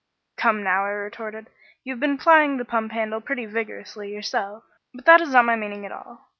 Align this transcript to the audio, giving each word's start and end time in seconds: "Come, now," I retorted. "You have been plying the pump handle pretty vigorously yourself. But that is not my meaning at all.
"Come, 0.35 0.63
now," 0.63 0.83
I 0.85 0.89
retorted. 0.89 1.51
"You 1.83 1.93
have 1.93 1.99
been 1.99 2.17
plying 2.17 2.57
the 2.57 2.65
pump 2.65 2.91
handle 2.91 3.21
pretty 3.21 3.45
vigorously 3.45 4.11
yourself. 4.11 4.63
But 4.95 5.05
that 5.05 5.21
is 5.21 5.29
not 5.33 5.45
my 5.45 5.55
meaning 5.55 5.85
at 5.85 5.91
all. 5.91 6.25